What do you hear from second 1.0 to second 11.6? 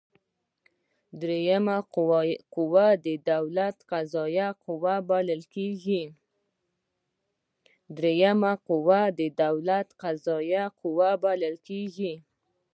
دریمه قوه د دولت قضاییه قوه بلل